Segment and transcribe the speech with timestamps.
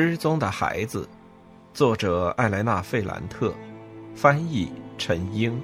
[0.00, 1.08] 失踪的孩子，
[1.74, 3.52] 作者艾莱娜·费兰特，
[4.14, 5.60] 翻译陈英。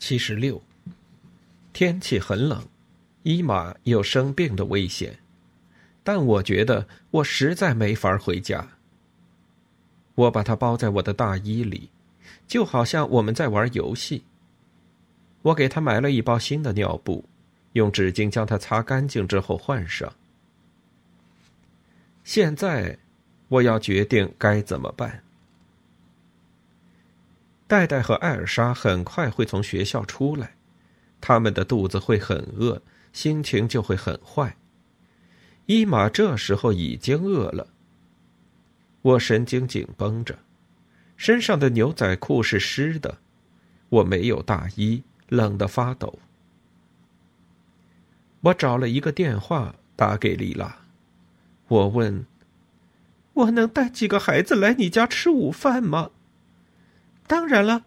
[0.00, 0.60] 七十六，
[1.72, 2.60] 天气很冷，
[3.22, 5.16] 伊玛有生病的危险。
[6.12, 8.66] 但我觉得我实在没法回家。
[10.16, 11.88] 我把它包在我的大衣里，
[12.48, 14.24] 就好像我们在玩游戏。
[15.42, 17.24] 我给他买了一包新的尿布，
[17.74, 20.12] 用纸巾将它擦干净之后换上。
[22.24, 22.98] 现在，
[23.46, 25.22] 我要决定该怎么办。
[27.68, 30.56] 戴戴和艾尔莎很快会从学校出来，
[31.20, 34.56] 他们的肚子会很饿，心情就会很坏。
[35.70, 37.68] 伊玛这时候已经饿了。
[39.02, 40.36] 我神经紧绷着，
[41.16, 43.18] 身上的牛仔裤是湿的，
[43.88, 46.18] 我没有大衣，冷得发抖。
[48.40, 50.76] 我找了一个电话打给丽拉，
[51.68, 52.26] 我问
[53.34, 56.10] ：“我能带几个孩子来你家吃午饭吗
[57.28, 57.84] ？”“当然了，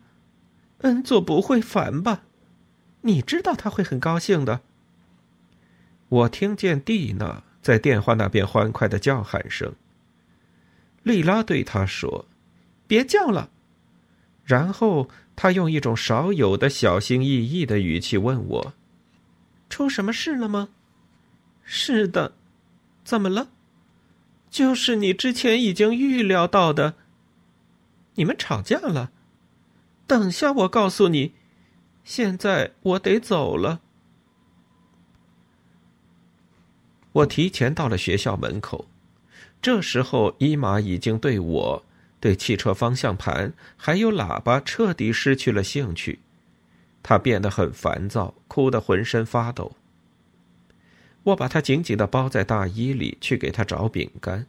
[0.83, 2.23] 恩佐不会烦吧？
[3.01, 4.61] 你知道他会很高兴的。”
[6.07, 7.43] 我听见蒂娜。
[7.63, 9.73] 在电话那边欢快的叫喊声。
[11.01, 12.25] 丽拉对他说
[12.85, 13.49] ：“别叫了。”
[14.43, 18.73] 然后他用一种少有的小心翼翼的语气问我
[19.69, 20.69] ：“出什么事了吗
[21.63, 22.33] ？”“是的。
[23.05, 23.49] ”“怎么了
[24.51, 26.95] ？”“就是你之前已经预料到的。
[28.15, 29.11] ”“你们吵架了
[30.05, 31.33] ？”“等下我告诉你。
[32.03, 33.79] ”“现在我得走了。”
[37.13, 38.87] 我提前到了学校门口，
[39.61, 41.85] 这时候伊玛已经对我、
[42.19, 46.19] 对汽车方向盘还有喇叭彻底失去了兴趣，
[47.01, 49.75] 他变得很烦躁，哭得浑身发抖。
[51.23, 54.45] 我把他紧紧的包在大衣里，去给他找饼干。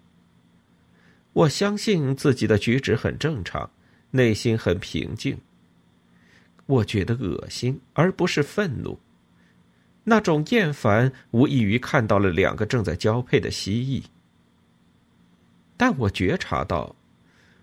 [1.32, 3.70] 我相信自己的举止很正常，
[4.10, 5.38] 内心很平静。
[6.66, 8.98] 我觉得恶心，而不是愤怒。
[10.04, 14.04] 那种厌烦无异于看到了两个正在交配的蜥蜴，
[15.76, 16.94] 但我觉察到，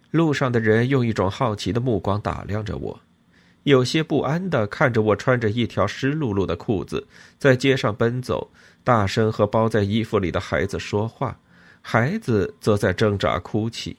[0.09, 2.99] 路上的人用一种好奇的目光打量着我，
[3.63, 7.07] 有些不安的看着我穿着一条湿漉漉的裤子
[7.37, 8.51] 在街上奔走，
[8.83, 11.39] 大声和包在衣服里的孩子说话，
[11.81, 13.95] 孩子则在挣扎哭泣。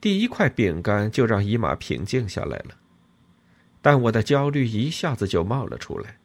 [0.00, 2.77] 第一块饼干就让伊玛平静下来了。
[3.80, 6.18] 但我的焦虑一下子就冒了出来。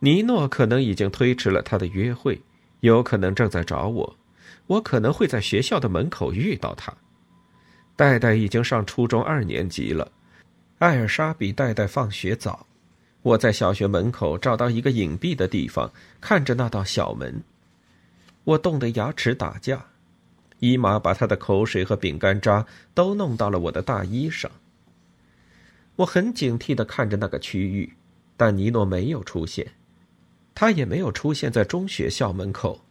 [0.00, 2.40] 尼诺可能已经推迟了他的约会，
[2.80, 4.16] 有可能正在找我，
[4.66, 6.92] 我可能会在学校的门口遇到他。
[7.96, 10.12] 戴戴已经上初中二年级了，
[10.78, 12.64] 艾尔莎比戴戴放学早。
[13.22, 17.42] 我在小学门口找到一个隐蔽的地方，看着那道小门，
[18.44, 19.84] 我冻得牙齿打架。
[20.60, 24.50] 伊玛把他的口水和饼干渣都弄到了我的大衣上。
[25.98, 27.94] 我很警惕的看着那个区域，
[28.36, 29.72] 但尼诺没有出现，
[30.54, 32.84] 他也没有出现在中学校门口。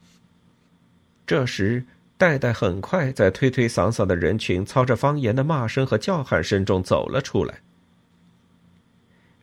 [1.25, 1.85] 这时，
[2.17, 7.61] 戴戴很快在推推搡搡的人群、操着方言的骂声和叫喊声中走了出来。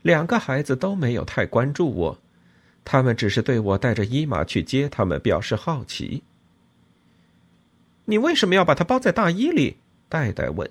[0.03, 2.19] 两个孩子都没有太关注我，
[2.85, 6.23] 他们只是对我带着伊玛去接他们表示好奇。
[8.05, 9.79] 你为什么要把它包在大衣里？
[10.11, 10.71] 戴戴问。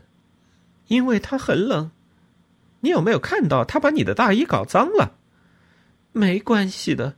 [0.87, 1.89] 因为它很冷。
[2.83, 5.15] 你有没有看到他把你的大衣搞脏了？
[6.11, 7.15] 没关系的。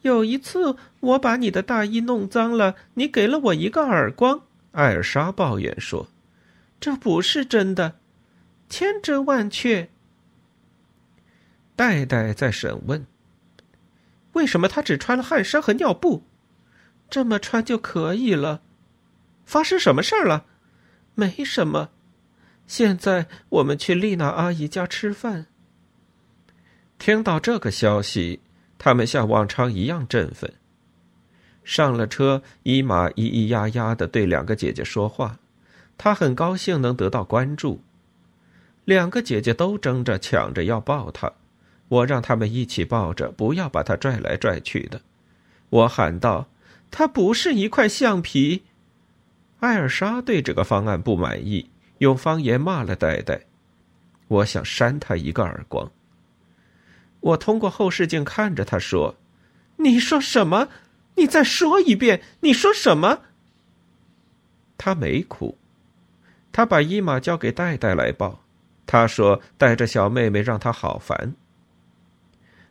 [0.00, 4.40] 有一次我把你的大衣弄脏了，你给了我一个耳光。
[4.72, 6.08] 艾尔莎抱怨说
[6.80, 7.98] ：“这不是真的，
[8.70, 9.90] 千真万确。”
[11.76, 13.06] 戴戴在审问
[14.32, 16.24] ：“为什么他只穿了汗衫和尿布？
[17.10, 18.62] 这么穿就可以了？
[19.44, 20.46] 发生什么事儿了？
[21.14, 21.90] 没什么。”
[22.72, 25.44] 现在我们去丽娜阿姨家吃饭。
[26.98, 28.40] 听到这个消息，
[28.78, 30.50] 他们像往常一样振奋。
[31.62, 35.38] 上了车，伊玛咿咿呀呀的对两个姐姐说话，
[35.98, 37.82] 她很高兴能得到关注。
[38.86, 41.30] 两个姐姐都争着抢着要抱她，
[41.88, 45.02] 我让他们一起抱着，不要把她拽来拽去的。
[45.68, 46.48] 我喊道
[46.90, 48.62] ：“她不是一块橡皮。”
[49.60, 51.68] 艾尔莎对这个方案不满意。
[52.02, 53.42] 用方言骂了戴戴，
[54.26, 55.88] 我想扇他一个耳光。
[57.20, 59.14] 我通过后视镜看着他说
[59.78, 60.68] ：“你说什么？
[61.14, 63.20] 你再说一遍，你说什么？”
[64.76, 65.56] 他没哭，
[66.50, 68.42] 他把伊玛交给戴戴来抱。
[68.84, 71.34] 他说：“带着小妹妹让他好烦。”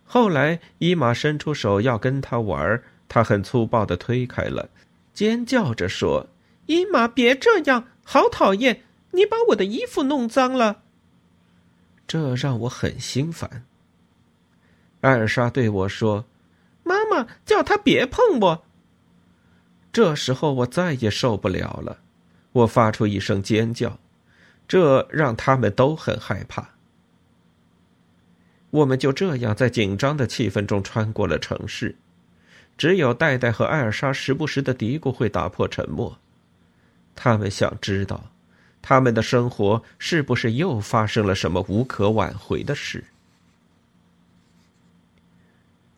[0.04, 4.70] 后来伊玛伸出手要跟他玩，他很粗暴的推开了，
[5.14, 6.28] 尖叫着说
[6.68, 8.82] ：“伊玛，别这样，好讨厌！
[9.12, 10.84] 你把我的衣服弄脏了。”
[12.08, 13.66] 这让我很心烦。
[15.02, 16.26] 艾尔莎对我说
[16.84, 18.64] ：“妈妈叫他别碰我。”
[19.94, 22.00] 这时候我再也受不了了，
[22.52, 24.00] 我发出一声尖叫，
[24.68, 26.70] 这让他们都很害怕。
[28.70, 31.98] 我们就这样在紧张的气氛中穿过了城市，
[32.78, 36.18] 只有戴戴和艾尔莎时不时的嘀咕会打破沉默。
[37.14, 38.32] 他们想知道，
[38.82, 43.04] 他们的生活是不是又发生了什么无可挽回的事。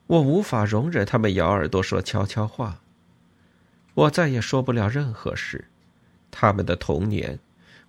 [0.07, 2.81] 我无法容忍他们咬耳朵说悄悄话。
[3.93, 5.65] 我再也说不了任何事。
[6.29, 7.39] 他们的童年，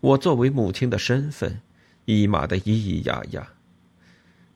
[0.01, 1.61] 我作为母亲的身份，
[2.05, 3.49] 伊玛的咿咿呀呀。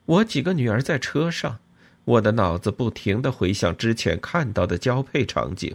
[0.05, 1.59] 我几个女儿在车上，
[2.05, 5.75] 我的脑子不停的回想之前看到的交配场景，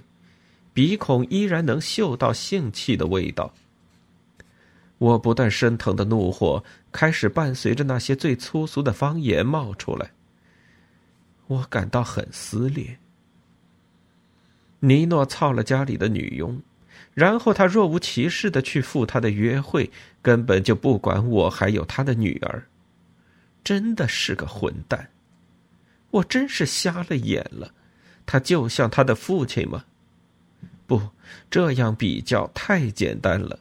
[0.73, 3.53] 鼻孔依然能嗅到性器的味道。
[5.03, 6.63] 我不断升腾的怒火
[6.93, 10.11] 开始伴随着那些最粗俗的方言冒出来。
[11.47, 12.97] 我感到很撕裂。
[14.79, 16.61] 尼诺操了家里的女佣，
[17.13, 19.91] 然后他若无其事的去赴他的约会，
[20.21, 22.63] 根本就不管我还有他的女儿，
[23.61, 25.09] 真的是个混蛋！
[26.11, 27.73] 我真是瞎了眼了。
[28.25, 29.83] 他就像他的父亲吗？
[30.87, 31.01] 不，
[31.51, 33.59] 这样比较太简单了。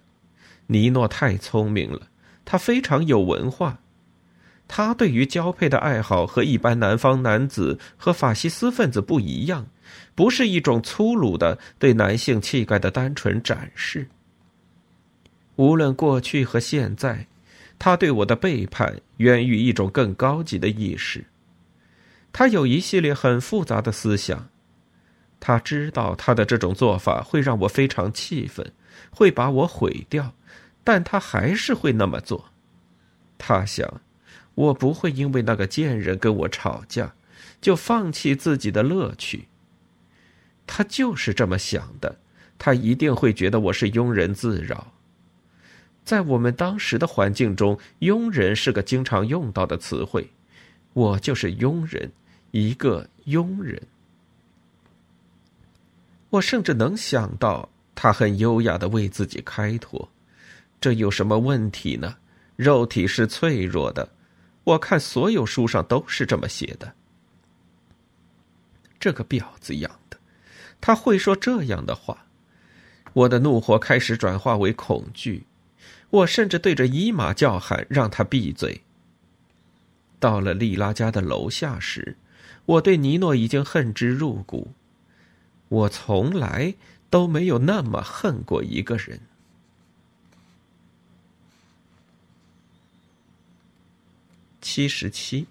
[0.73, 2.09] 尼诺太聪明了，
[2.45, 3.81] 他非常有文化。
[4.69, 9.67] 他对于交配的爱好和一般南方男子和法西斯分子不一样，
[10.15, 14.09] 不是一种粗鲁的对男性气概的单纯展示。
[15.57, 17.27] 无论过去和现在，
[17.79, 21.27] 他对我的背叛源于一种更高级的意识。
[22.33, 24.49] 他有一系列很复杂的思想，
[25.39, 28.73] 他知道他的这种做法会让我非常气愤，
[29.11, 30.33] 会把我毁掉，
[30.85, 32.51] 但他还是会那么做。
[33.39, 34.01] 他想。
[34.55, 37.15] 我不会因为那个贱人跟我吵架，
[37.63, 39.49] 就放弃自己的乐趣。
[40.67, 42.19] 他就是这么想的，
[42.59, 44.93] 他一定会觉得我是庸人自扰。
[46.05, 50.29] 在我们当时的环境中，“庸人”是个经常用到的词汇，
[50.93, 52.13] 我就是庸人，
[52.51, 53.81] 一个庸人。
[56.29, 60.07] 我甚至能想到，他很优雅的为自己开脱，
[60.83, 62.17] 这有什么问题呢？
[62.57, 64.11] 肉体是脆弱的。
[64.65, 66.93] 我看所有书上都是这么写的。
[68.99, 70.19] 这个婊子养的，
[70.81, 72.27] 他会说这样的话。
[73.13, 75.47] 我的怒火开始转化为恐惧，
[76.11, 78.83] 我甚至对着伊玛叫喊，让他闭嘴。
[80.19, 82.17] 到了莉拉家的楼下时，
[82.67, 84.73] 我对尼诺已经恨之入骨。
[85.69, 86.75] 我从来
[87.09, 89.21] 都没有那么恨过一个人。
[94.63, 95.49] 七十七，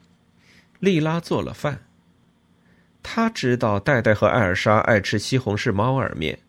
[0.80, 1.84] 莉拉做了饭。
[3.04, 6.40] 他知道戴戴和艾尔莎爱吃西红柿猫耳面，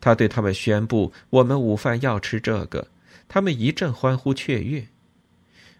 [0.00, 2.88] 他对他们宣布：“我们午饭要吃这个。”
[3.26, 4.86] 他们一阵欢呼雀跃。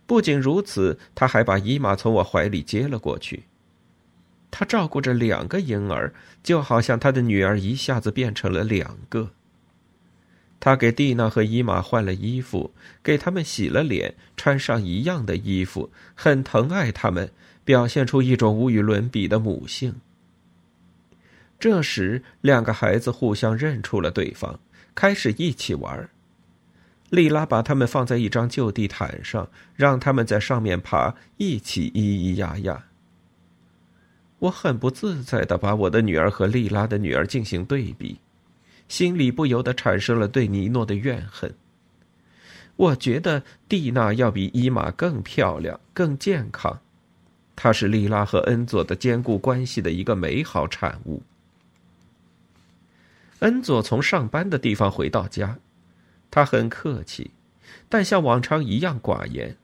[0.07, 3.45] 不仅如此，他还把伊玛从我怀里接了过去。
[4.50, 9.31] 他照顾着两个婴儿，就好像他的女儿一下子变成了两个。
[10.61, 12.73] 他给蒂娜和伊玛换了衣服，
[13.03, 17.31] 给他们洗了脸，穿上一样的衣服，很疼爱他们，
[17.65, 20.00] 表现出一种无与伦比的母性。
[21.61, 24.59] 这时，两个孩子互相认出了对方，
[24.95, 26.09] 开始一起玩。
[27.11, 32.87] 莉拉把他们放在一张旧地毯上，让他们在上面爬，一起咿咿呀呀。
[34.41, 38.19] 我很不自在的把我的女儿和莉拉的女儿进行对比。
[38.88, 41.54] 心里不由得产生了对尼诺的怨恨。
[42.76, 46.80] 我觉得蒂娜要比伊玛更漂亮、更健康，
[47.57, 51.23] 她是莉拉和恩佐的坚固关系的一个美好产物。
[53.40, 55.59] 恩佐从上班的地方回到家，
[56.30, 57.30] 他很客气，
[57.88, 59.57] 但像往常一样寡言。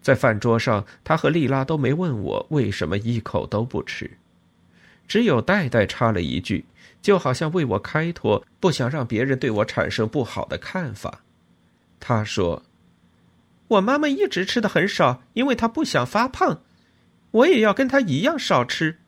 [0.00, 4.18] 在饭桌上，他和莉拉都没问我为什么一口都不吃，
[5.06, 6.64] 只有戴戴插了一句。
[7.02, 11.22] 就好像为我开脱，不想让别人对我产生不好的看法。
[11.98, 12.62] 他说
[13.68, 16.62] ：“我妈妈一直吃的很少，因为她不想发胖。
[17.32, 18.98] 我也要跟她一样少吃。”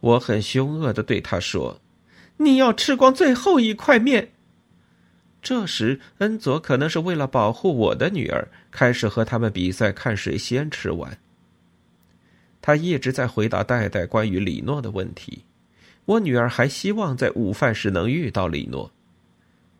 [0.00, 1.80] 我很凶恶的对他说
[2.38, 4.32] ：“你要吃光最后一块面。”
[5.42, 11.18] 这时，恩佐可能是为了保护我的女儿，开始和他们比赛，看谁先吃完。
[12.60, 15.44] 他一直在回答戴戴关于李诺的问题。
[16.08, 18.90] 我女儿还希望在午饭时能遇到李诺。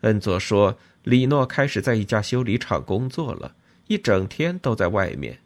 [0.02, 3.54] 恩佐说，李诺开始在一家修理厂工作了，
[3.86, 5.38] 一整天都在外面。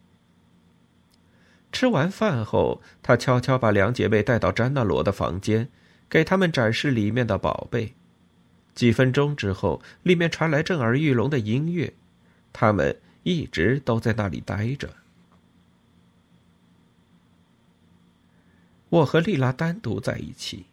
[1.71, 5.69] 吃完饭后，他悄悄把两姐妹带到詹纳罗的房间，
[6.09, 7.95] 给他们展示里面的宝贝。
[8.75, 11.95] 几分钟之后，里面传来震耳欲聋的音乐，
[12.53, 14.91] 他们一直都在那里待着。
[18.89, 20.67] 我和丽拉单独在一起。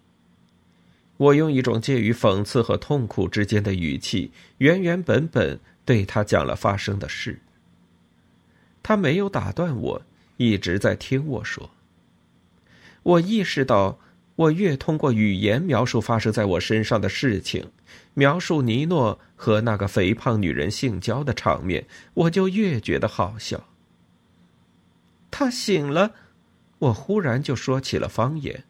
[1.19, 7.41] 我用一种介于讽刺和痛苦之间的语气，原原本本对他讲了发生的事。
[8.81, 10.01] 他没有打断我，
[10.37, 11.71] 一直在听我说。
[13.03, 13.99] 我意识到，
[14.37, 17.69] 我越通过语言描述发生在我身上的事情，
[18.13, 23.67] 描述尼诺和那个肥胖女人性交的场面，我就越觉得好笑。
[25.29, 26.13] 他醒了，
[26.79, 28.63] 我忽然就说起了方言。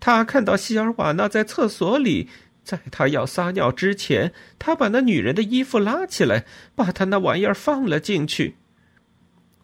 [0.00, 2.28] 他看到希尔瓦娜在厕所里，
[2.62, 8.56] 在他要撒尿之前，他把那女人的衣服拉起来，把他那玩意儿放了进去。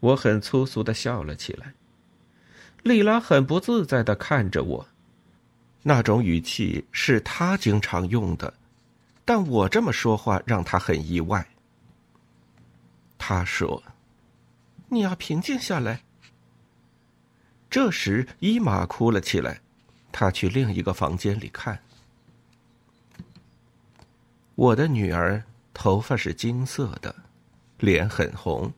[0.00, 1.74] 我很粗俗的笑了起来。
[2.82, 4.88] 丽拉很不自在的看着我，
[5.82, 8.52] 那种语气是他经常用的，
[9.24, 11.46] 但我这么说话让他很意外。
[13.16, 13.82] 他说
[14.90, 16.02] ：“你要平静下来。”
[17.70, 19.60] 这时，伊玛哭了起来。
[20.16, 21.76] 他去另一个房间里看。
[24.54, 25.42] 我的女儿
[25.74, 27.12] 头发是金色的，
[27.78, 28.72] 脸很红，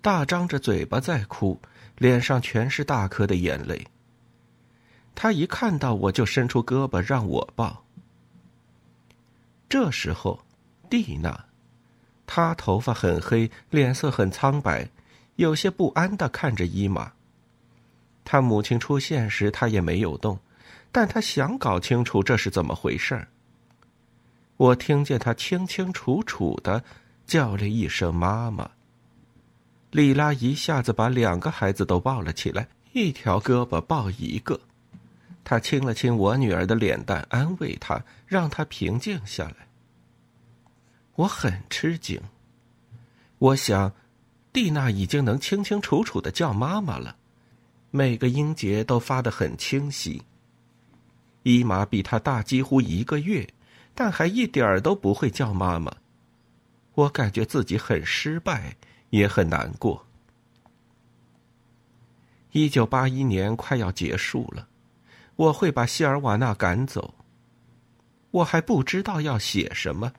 [0.00, 1.60] 大张着嘴巴在哭，
[1.98, 3.86] 脸上全是大颗的眼泪。
[5.14, 7.84] 她一看到我就伸出胳膊让我抱。
[9.68, 10.42] 这时候，
[10.88, 11.44] 蒂娜，
[12.26, 14.88] 她头发很黑，脸色很苍白，
[15.36, 17.12] 有些不安的看着伊玛。
[18.24, 20.38] 她母亲出现时，他也没有动。
[20.98, 23.28] 但他想搞清楚这是怎么回事儿。
[24.56, 26.82] 我听见他清清楚楚的
[27.24, 28.68] 叫了一声“妈妈”。
[29.92, 34.58] 莉拉一下子把两个孩子都抱了起来，一条胳膊抱一个。
[35.44, 39.68] 他亲了亲我女儿的脸蛋，安慰她，让她平静下来。
[41.14, 42.20] 我很吃惊，
[43.38, 43.92] 我想，
[44.52, 47.14] 蒂娜已经能清清楚楚的叫妈妈了，
[47.92, 50.24] 每个音节都发得很清晰。
[51.42, 53.48] 伊玛比他大几乎一个月，
[53.94, 55.94] 但还一点儿都不会叫妈妈。
[56.94, 58.76] 我感觉自己很失败，
[59.10, 60.04] 也很难过。
[62.52, 64.66] 一九八一年快要结束了，
[65.36, 67.14] 我会把希尔瓦纳赶走。
[68.30, 70.12] 我还不知道要写什么，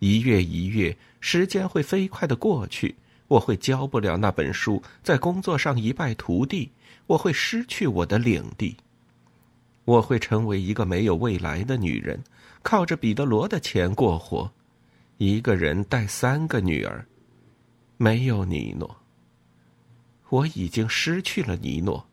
[0.00, 2.96] 一月一月，时间会飞快的过去。
[3.28, 6.72] 我会交不了那本书，在工作上一败涂地，
[7.06, 8.76] 我会失去我的领地。
[9.88, 12.22] 我会成为一个没有未来的女人，
[12.62, 14.52] 靠着彼得罗的钱过活，
[15.16, 17.06] 一个人带三个女儿，
[17.96, 18.98] 没有尼诺。
[20.28, 22.06] 我已经失去了尼诺，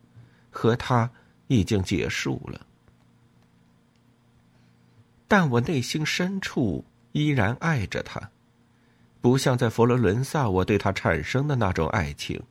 [0.50, 1.10] 和他
[1.48, 2.66] 已经结束了，
[5.28, 8.30] 但我内心深处依然爱着他，
[9.20, 12.42] 不像在佛罗伦萨我对他产生的那种爱情，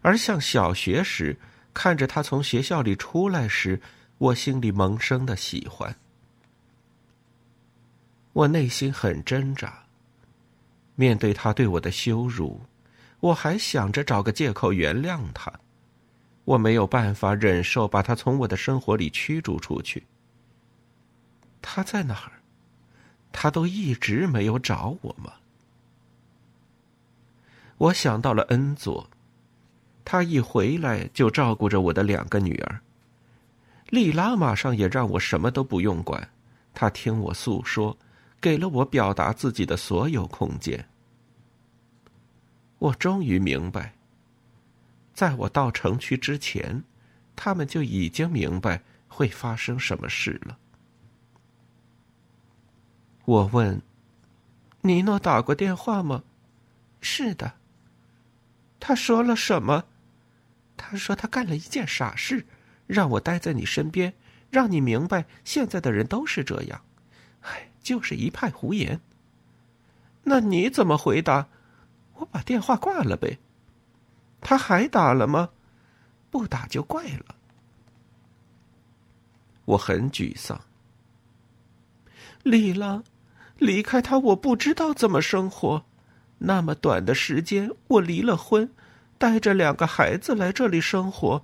[0.00, 1.38] 而像小学时
[1.74, 3.78] 看着他从学校里出来时。
[4.24, 5.94] 我心里萌生的喜欢，
[8.32, 9.84] 我内心很挣扎。
[10.94, 12.58] 面对他对我的羞辱，
[13.20, 15.52] 我还想着找个借口原谅他。
[16.46, 20.06] 我没有办法忍受把他从我的生活里驱逐出去。
[21.60, 22.40] 他在哪儿？
[23.30, 25.34] 他都一直没有找我吗？
[27.76, 29.06] 我想到了恩佐，
[30.02, 32.80] 他一回来就照顾着我的两个女儿。
[33.94, 36.28] 利拉马上也让我什么都不用管，
[36.74, 37.96] 她听我诉说，
[38.40, 40.88] 给了我表达自己的所有空间。
[42.80, 43.94] 我终于明白，
[45.12, 46.82] 在我到城区之前，
[47.36, 50.58] 他们就已经明白会发生什么事了。
[53.24, 53.80] 我问
[54.82, 56.24] ：“尼诺打过电话吗
[57.00, 57.54] ？”“是的。
[58.80, 59.84] ”“他说了什么
[60.76, 62.44] ？”“他说他干了一件傻事。”
[62.94, 64.14] 让我待在你身边，
[64.48, 66.80] 让你明白现在的人都是这样，
[67.40, 69.00] 唉，就是一派胡言。
[70.22, 71.48] 那你怎么回答？
[72.14, 73.38] 我把电话挂了呗。
[74.40, 75.50] 他还打了吗？
[76.30, 77.34] 不打就怪了。
[79.64, 80.60] 我很沮丧。
[82.42, 83.02] 丽拉，
[83.58, 85.84] 离开他，我不知道怎么生活。
[86.38, 88.70] 那么短的时间，我离了婚，
[89.16, 91.42] 带着两个孩子来这里生活，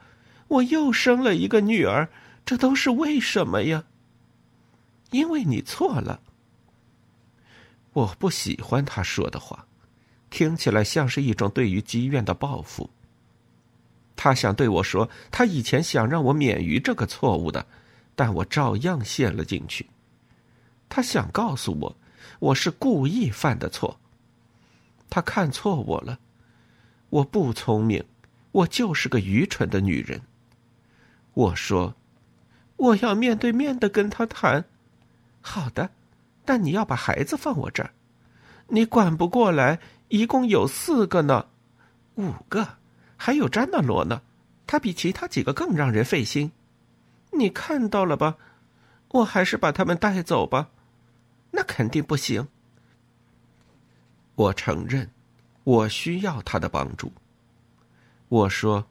[0.51, 2.09] 我又生了一个女儿，
[2.45, 3.85] 这都是为什么呀？
[5.13, 6.21] 因为你错了。
[7.93, 9.67] 我不喜欢他说的话，
[10.29, 12.91] 听起来像是一种对于积怨的报复。
[14.17, 17.65] 他想对我说，他以前想让我免于这个错误的，
[18.17, 19.87] 但我照样陷了进去。
[20.89, 21.97] 他想告诉我，
[22.41, 24.01] 我是故意犯的错。
[25.09, 26.19] 他看错我了，
[27.09, 28.05] 我不聪明，
[28.51, 30.21] 我就是个愚蠢的女人。
[31.41, 31.95] 我说，
[32.77, 34.67] 我要面对面的跟他谈。
[35.41, 35.89] 好的，
[36.45, 37.93] 但你要把孩子放我这儿，
[38.69, 39.81] 你管不过来。
[40.09, 41.47] 一共有四个呢，
[42.17, 42.67] 五个，
[43.17, 44.23] 还有詹纳罗呢，
[44.67, 46.51] 他比其他几个更让人费心。
[47.31, 48.37] 你看到了吧？
[49.13, 50.69] 我还是把他们带走吧。
[51.53, 52.49] 那肯定不行。
[54.35, 55.09] 我承认，
[55.63, 57.13] 我需要他的帮助。
[58.29, 58.85] 我说：“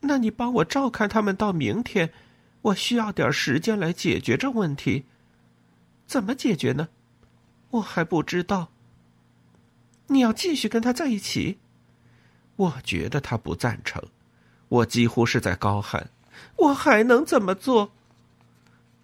[0.00, 2.12] 那你帮我照看他们到明天，
[2.62, 5.04] 我需要点时间来解决这问题。
[6.06, 6.88] 怎么解决呢？
[7.70, 8.70] 我还不知道。
[10.08, 11.58] 你要继续跟他在一起？
[12.56, 14.02] 我觉得他不赞成。
[14.68, 16.10] 我几乎是在高喊：
[16.56, 17.92] 我还能怎么做？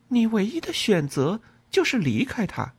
[0.09, 2.73] 你唯一的选择就是离开他。”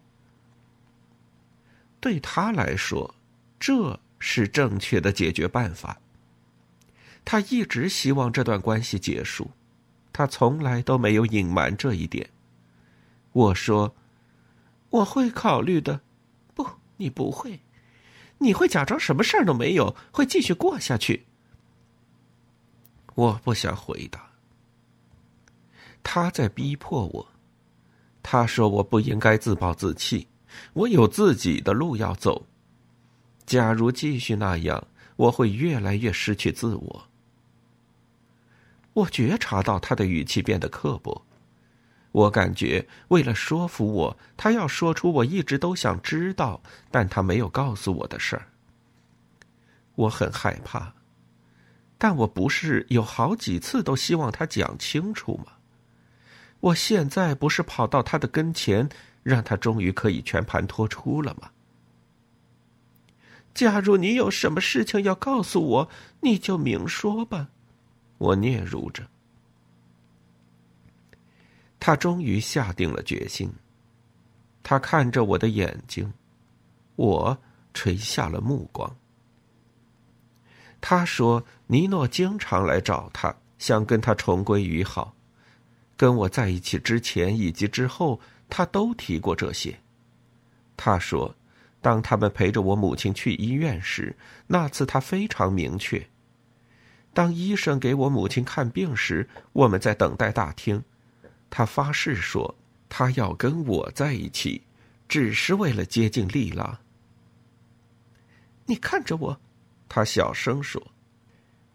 [1.99, 3.15] 对他来说，
[3.59, 5.99] 这是正确的解决办法。
[7.29, 9.51] 他一直希望这段关系结束，
[10.13, 12.29] 他从来都没有隐瞒这一点。
[13.33, 13.93] 我说
[14.89, 15.99] ：“我会考虑的。”
[16.55, 17.59] 不，你不会，
[18.37, 21.25] 你会假装什么事儿都没有，会继续过下去。
[23.15, 24.25] 我不想回答。
[26.01, 27.27] 他在逼迫我。
[28.23, 30.25] 他说我不应该自暴自弃。
[30.71, 32.47] 我有自己的路要走。
[33.45, 34.87] 假如继续那样，
[35.17, 37.06] 我会越来越失去自我。
[38.97, 41.23] 我觉察到他的语气变得刻薄，
[42.11, 48.47] 我感觉为了说服我，他要说出我一直都想知道但他没有告诉我的事儿。
[49.93, 50.93] 我很害怕，
[51.99, 55.53] 但我不是有好几次都希望他讲清楚吗？
[56.59, 58.89] 我现在不是跑到他的跟前。
[59.23, 61.49] 让他终于可以全盘托出了吗？
[63.53, 65.89] 假如你有什么事情要告诉我，
[66.21, 67.49] 你就明说吧。
[68.17, 69.07] 我嗫嚅着。
[71.79, 73.51] 他终于下定了决心。
[74.63, 76.13] 他看着我的眼睛，
[76.95, 77.37] 我
[77.73, 78.95] 垂下了目光。
[80.81, 85.15] 他说：“尼诺经常来找他，想跟他重归于好。
[85.95, 89.77] 跟我在一起之前以及之后。”他都提过这些。
[90.77, 91.35] 他说，
[91.81, 94.15] 当他们陪着我母亲去医院时，
[94.47, 96.07] 那次他非常明确。
[97.17, 100.83] 当医生给我母亲看病时，我们在等待大厅。
[101.49, 102.53] 他发誓说，
[102.87, 104.61] 他要跟我在一起，
[105.09, 106.79] 只是为了接近丽拉。
[108.67, 109.41] 你看着我，
[109.89, 110.91] 他小声说：“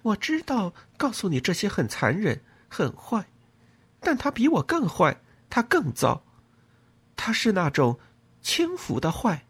[0.02, 3.26] 我知道，告诉你这些很残忍，很坏，
[3.98, 6.22] 但他比我更坏，他更糟。”
[7.18, 7.98] 他是那种
[8.42, 9.44] 轻浮的坏。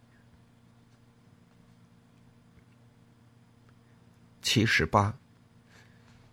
[4.41, 5.19] 七十八，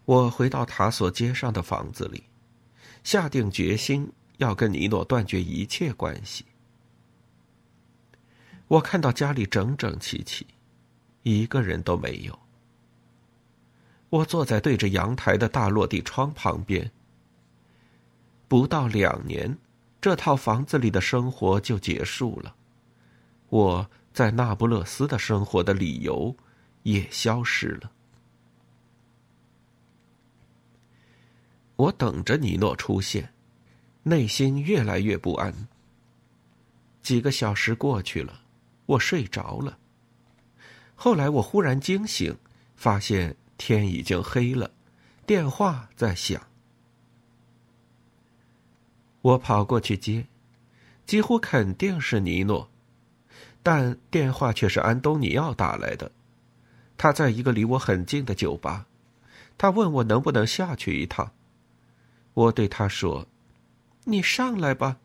[0.10, 2.24] 我回到塔索街上的房子里，
[3.04, 6.44] 下定决心要跟尼诺断绝一切关系。
[8.68, 10.48] 我看到家里整整齐齐，
[11.22, 12.40] 一个人都没有。
[14.10, 16.90] 我坐在对着阳台的大落地窗旁边。
[18.48, 19.56] 不到两年。
[20.02, 22.56] 这套房子里的生活就结束了，
[23.50, 26.34] 我在那不勒斯的生活的理由
[26.84, 27.92] 也消失了。
[31.80, 33.32] 我等着尼诺出现，
[34.04, 35.70] 内心越来越不安。
[37.02, 38.42] 几个小时过去了，
[38.86, 39.78] 我睡着了。
[40.94, 42.36] 后来我忽然惊醒，
[42.76, 44.70] 发现天已经黑了，
[45.26, 46.46] 电话在响。
[49.22, 50.28] 我跑过去接，
[51.06, 52.70] 几乎肯定是尼诺，
[53.64, 56.12] 但电话却是安东尼奥打来的。
[56.98, 58.86] 他在一个离我很近的酒吧，
[59.58, 61.32] 他问我能不能下去一趟。
[62.34, 63.28] 我对他说
[64.06, 64.98] ：“你上来吧。”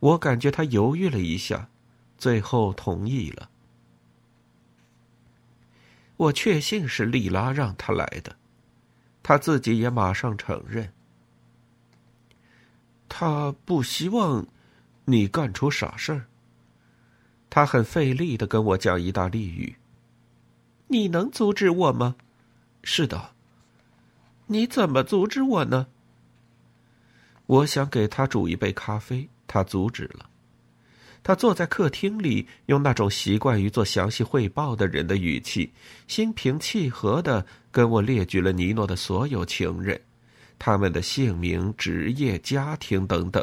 [0.00, 1.68] 我感觉他犹豫了一下，
[2.18, 3.50] 最后同意了。
[6.16, 8.36] 我确信是莉拉让他来的，
[9.22, 10.92] 他自己也马上承认。
[13.08, 14.46] 他不希望
[15.06, 16.26] 你干出傻事儿。
[17.48, 19.76] 他很费力的跟我讲意大利语。
[20.88, 22.16] 你能阻止我吗？
[22.82, 23.33] 是的。
[24.46, 25.86] 你怎么阻止我呢？
[27.46, 30.30] 我想给他煮一杯咖啡，他阻止了。
[31.22, 35.72] 他坐在客厅里，用那种习惯于做详细汇报的人的语气，
[36.06, 39.98] 心平气和的跟我列举了尼诺的所有情人，
[40.58, 43.42] 他们的姓名、职业、家庭等等。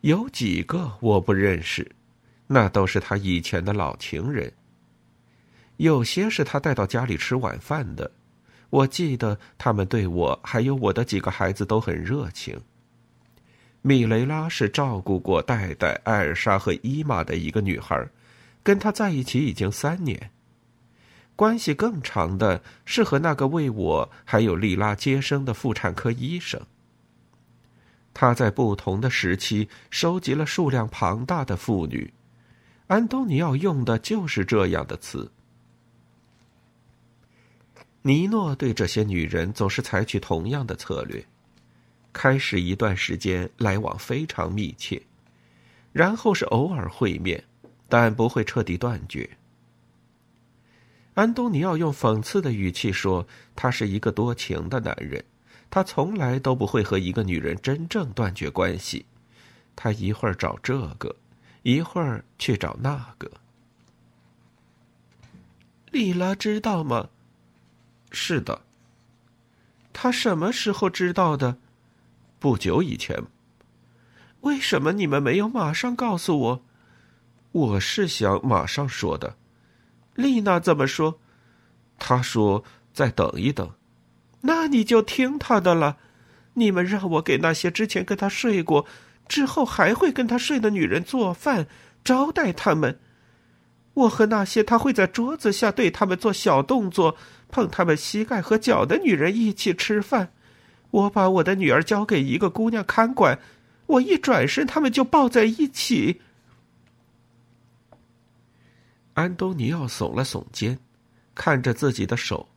[0.00, 1.88] 有几个我不认识，
[2.48, 4.52] 那都是他以前的老情人。
[5.76, 8.10] 有些是他带到家里吃晚饭的，
[8.70, 12.60] 我记得他们对我还有我的几个孩子都很热情。
[13.80, 18.08] 米雷拉是照顾过戴戴、艾尔莎和伊玛的一个女孩，
[18.62, 20.30] 跟她在一起已经三年。
[21.36, 26.60] 关系更长的是和那个为我还有莉拉接生的妇产科医生。
[28.12, 32.12] 他在不同的时期收集了数量庞大的妇女，
[32.88, 35.30] 安东尼奥用的就是这样的词。
[38.02, 41.24] 尼诺对这些女人总是采取同样的策略。
[42.12, 45.00] 开始一段时间来往非常密切，
[45.92, 47.44] 然后是偶尔会面，
[47.88, 49.28] 但不会彻底断绝。
[51.14, 55.22] 安东尼奥用讽刺的语气说：“他是一个多情的男人，
[55.68, 59.04] 他从来都不会和一个女人真正断绝关系。
[59.76, 61.14] 他一会儿找这个，
[61.62, 63.30] 一会儿去找那个。”
[65.92, 67.10] 莉拉知道吗？
[68.10, 68.62] 是的。
[69.92, 71.58] 他什么时候知道的？
[72.38, 73.24] 不久以前，
[74.42, 76.64] 为什么你们没有马上告诉我？
[77.50, 79.36] 我是想马上说的。
[80.14, 81.18] 丽娜怎么说？
[81.98, 83.72] 她说再等一等。
[84.42, 85.96] 那你就听她的了。
[86.54, 88.84] 你们让我给那些之前跟他睡过，
[89.28, 91.66] 之后还会跟他睡的女人做饭，
[92.02, 92.98] 招待他们。
[93.98, 97.16] 我和那些他会在桌子下对他们做小动作、
[97.48, 100.32] 碰他们膝盖和脚的女人一起吃饭。
[100.90, 103.38] 我把我的女儿交给一个姑娘看管，
[103.86, 106.20] 我一转身，他们就抱在一起。
[109.14, 110.78] 安东尼奥耸了耸肩，
[111.34, 112.48] 看着自己的手，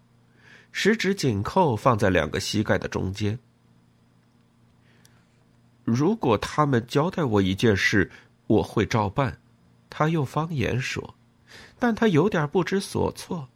[0.72, 3.40] 十指紧扣放在两个膝盖的中间。
[5.84, 8.12] 如果他们交代我一件事，
[8.46, 9.40] 我会照办。
[9.90, 11.16] 他用方言说，
[11.82, 13.50] 但他有点不知所措。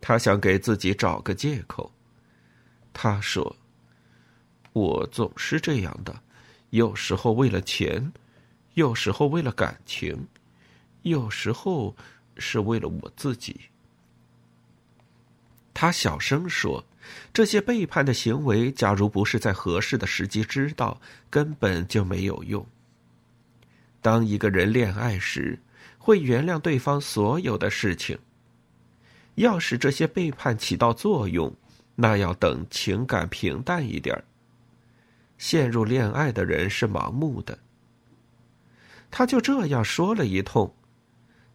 [0.00, 1.92] 他想给自己找个借口。
[2.94, 3.54] 他说。
[4.72, 6.22] 我总是这样的，
[6.70, 8.12] 有时候为了钱，
[8.72, 10.26] 有时候为了感情，
[11.02, 11.94] 有时候
[12.38, 13.60] 是为了我自己。
[15.72, 16.84] 他小声说
[17.32, 22.66] ：“这些背叛的行为，假如不是在合适的时机知道，根本就没有用。
[24.02, 25.56] 当一个人恋爱时，
[26.04, 28.18] 会原谅对方所有的事情。
[29.36, 31.50] 要使这些背叛起到作用，
[31.94, 34.22] 那要等情感平淡一点。”
[35.38, 37.58] 陷入恋爱的人是盲目的。
[39.10, 40.74] 他就这样说了一通，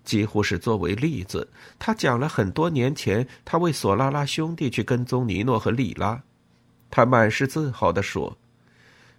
[0.03, 1.47] 几乎是作为例子。
[1.77, 6.23] 他讲了很多年前他为索拉拉兄弟去跟踪尼诺和莉拉。
[6.89, 8.35] 他满是自豪的说：“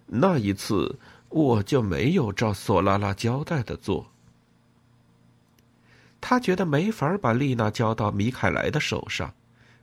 [0.05, 4.11] 那一次我就没有照索拉拉交代的做。”
[6.21, 9.33] 他觉得没法把丽娜交到米凯莱的手上，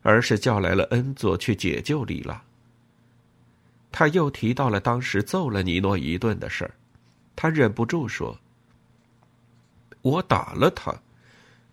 [0.03, 2.40] 而是叫来了恩佐去解救丽娜。
[3.90, 6.70] 他又提到了当时揍了尼诺一顿的事儿，
[7.35, 8.38] 他忍不住说
[10.01, 10.94] ：“我打了他，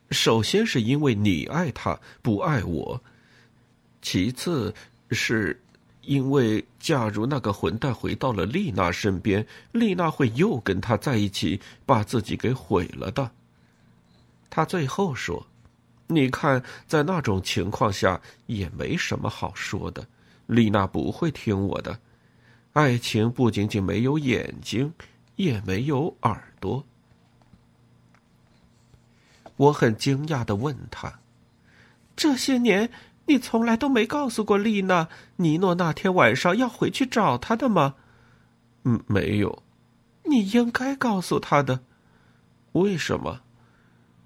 [0.09, 3.01] 首先是因为你爱他不爱我，
[4.01, 4.73] 其次
[5.11, 5.61] 是
[6.01, 13.29] 因为假如那个混蛋回到了丽娜身边，丽娜会又跟他在一起，把自己给毁了的。”
[14.55, 15.45] 他最后说
[16.07, 20.07] ：“你看，在那种情况下也没什么好说的，
[20.45, 21.99] 丽娜不会听我的。”
[22.71, 24.93] 爱情不仅仅没有眼睛，
[25.35, 26.85] 也没有耳朵。
[29.57, 31.19] 我很惊讶的问他
[32.15, 32.89] ：“这些年，
[33.25, 37.95] 你从来都没告诉过丽娜，尼诺那天晚上要回去找她的吗
[38.83, 39.61] ？”“嗯，没有。
[40.23, 41.81] ”“你应该告诉她的。
[42.71, 43.41] ”“为什么？”“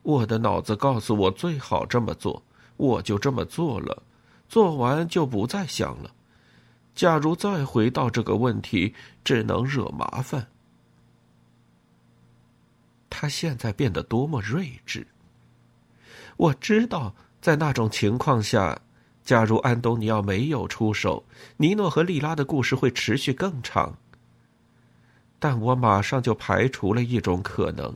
[0.01, 2.43] 我的脑子告诉我最好这么做，
[2.77, 4.03] 我就这么做了。
[4.47, 6.13] 做完就不再想了。”
[6.95, 10.47] 假如再回到这个问题，只能惹麻烦。
[13.09, 15.07] 他现在变得多么睿智！
[16.35, 18.77] 我知道，在那种情况下，
[19.23, 21.23] 假如安东尼奥没有出手，
[21.55, 23.97] 尼诺和莉拉的故事会持续更长。
[25.37, 27.95] 但我马上就排除了一种可能，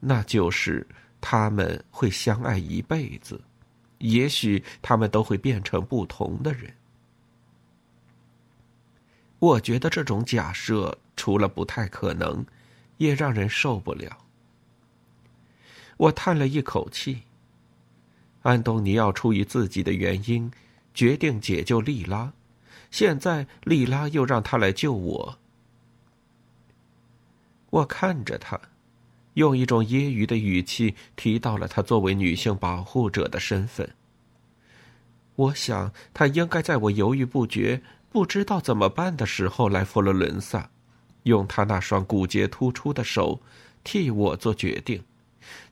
[0.00, 0.84] 那就是
[1.22, 3.40] 他们会相爱一辈子，
[3.98, 6.74] 也许他们都会变成不同的人。
[9.38, 12.44] 我觉得这种假设除了不太可能，
[12.98, 14.18] 也让人受不了。
[15.96, 17.22] 我叹了一口气。
[18.42, 20.50] 安东尼奥出于自己的原因，
[20.92, 22.32] 决定解救莉拉，
[22.90, 25.38] 现在莉拉又让他来救我。
[27.70, 28.60] 我看着他，
[29.34, 33.88] 用一种揶揄的语气提到了他作为女性保护者的身份。
[35.34, 37.82] 我想他应该在我犹豫不决。
[38.10, 40.68] 不知道怎么办的时候来佛罗伦萨，
[41.22, 43.40] 用他那双骨节突出的手
[43.82, 45.02] 替我做决定，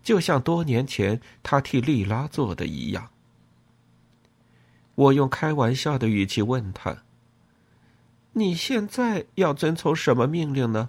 [0.02, 3.10] 就像多年前他替莉拉做的一样。
[4.94, 7.02] 我用开玩笑的语气问他
[8.32, 10.88] ：“你现在要遵从什么命令呢？”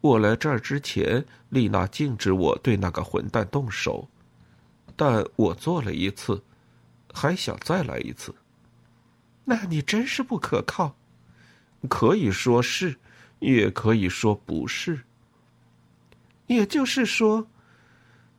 [0.00, 4.08] 我来这儿之前，丽娜禁止我对那个混蛋动手，
[4.96, 6.42] 但我做了一次，
[7.12, 8.34] 还想再来一次。
[9.44, 10.96] 那你真是不可靠，
[11.88, 12.96] 可以说是，
[13.40, 15.00] 也可以说不是。
[16.46, 17.46] 也就是说，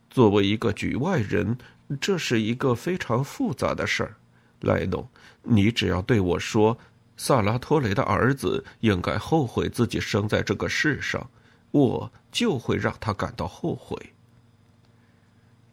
[0.08, 1.58] 作为一个局外人，
[2.00, 4.16] 这是一个非常复杂的事儿。
[4.60, 5.06] 莱农，
[5.42, 6.78] 你只要对我说，
[7.16, 11.28] 萨拉托雷的儿子应该后悔自己生在这个世上，
[11.70, 14.12] 我就会让他感到后悔。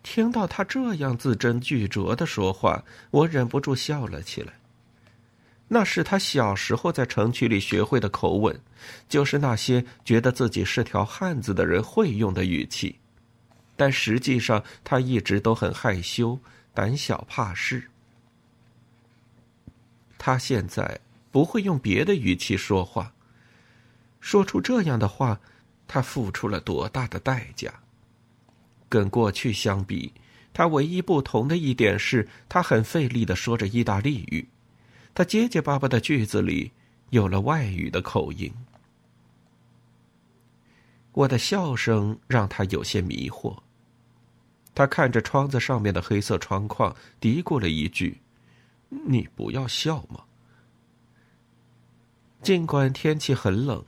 [0.03, 4.53] 听到他这样字斟句酌的说话，我忍不住笑了起来。
[5.67, 8.57] 那是他小时候在城区里学会的口吻，
[9.09, 12.97] 就是那些觉得自己是条汉子的人会用的语气，
[13.75, 16.39] 但实际上他一直都很害羞、
[16.73, 17.89] 胆小怕事。
[20.17, 23.11] 他现在不会用别的语气说话。
[24.21, 25.41] 说出这样的话，
[25.87, 27.71] 他付出了多大的代价？
[28.89, 30.13] 跟过去相比，
[30.53, 34.47] 他唯一不同的一点是他很费力的说着意大利语。
[35.13, 36.71] 他结结巴巴的句子里
[37.09, 38.53] 有了外语的口音。
[41.13, 43.57] 我的笑声让他有些迷惑。
[44.75, 48.21] 他看着窗子上面的黑色窗框，嘀咕了一句
[48.89, 50.23] ：“你不要笑嘛。”
[52.43, 53.83] 尽管天气很冷，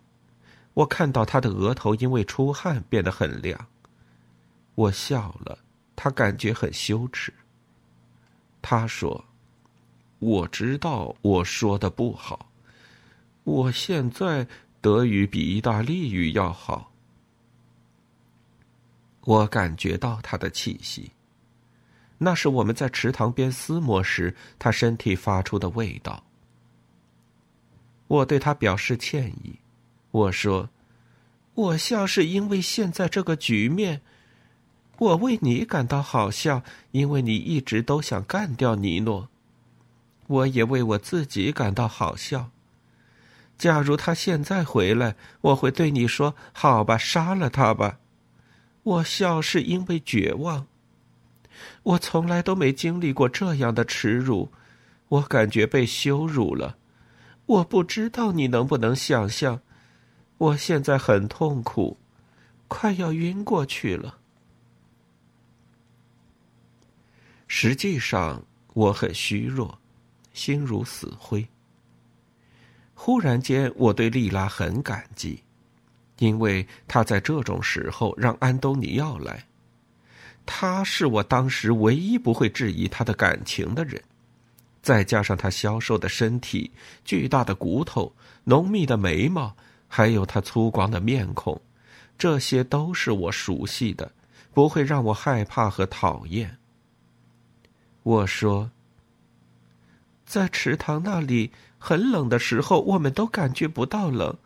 [0.79, 3.67] 我看到他的额头因为出汗变得很亮。
[4.75, 5.59] 我笑了，
[5.93, 7.33] 他感觉很羞耻。
[8.61, 9.25] 他说。
[10.19, 12.51] 我知道我说的不好，
[13.45, 14.45] 我现在
[14.81, 16.91] 德语比意大利语要好。
[19.21, 21.13] 我感觉到他的气息，
[22.17, 26.21] 那是我们在池塘边厮磨时他身体发出的味道。
[28.07, 29.57] 我对他表示歉意，
[30.11, 30.69] 我说
[31.53, 34.01] ：“我笑是因为现在这个局面，
[34.97, 39.29] 我为你感到好笑，因为你一直都想干掉尼诺。”
[40.27, 42.51] 我也为我自己感到好笑。
[43.57, 47.97] 假如他现在回来，我会对你说：“好吧，杀了他吧。”
[48.83, 50.67] 我笑是因为绝望。
[51.83, 54.51] 我从来都没经历过这样的耻辱，
[55.09, 56.77] 我感觉被羞辱了。
[57.45, 59.61] 我不知道你能不能想象，
[60.39, 61.95] 我现在很痛苦，
[62.67, 64.17] 快要晕过去了。
[67.47, 69.79] 实际上，我很虚弱。
[70.31, 71.45] 心如死灰。
[72.93, 75.43] 忽然间，我对丽拉很感激，
[76.19, 79.45] 因为她在这种时候让安东尼奥来。
[80.45, 84.01] 他是我当时唯一不会质疑他的感情的人，
[84.81, 86.71] 再加上他消瘦的身体、
[87.03, 88.11] 巨大的骨头、
[88.45, 89.55] 浓密的眉毛，
[89.89, 91.59] 还有他粗犷的面孔，
[92.17, 94.13] 这些都是我熟悉的，
[94.53, 96.57] 不会让我害怕和讨厌。
[98.03, 98.71] 我说。
[100.25, 104.37] 在池塘那里很冷的时候，我们都感觉不到冷。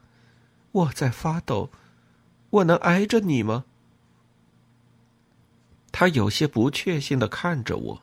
[0.72, 1.70] 我在发抖，
[2.52, 3.66] 我能挨着你吗？
[5.92, 8.02] 他有些不确信的看着我，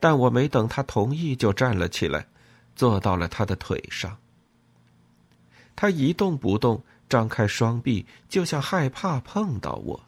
[0.00, 2.26] 但我没等他同意，就站了起来，
[2.74, 4.16] 坐到了他的腿上。
[5.80, 9.98] 他一动不动，张开双臂，就像害怕碰到我。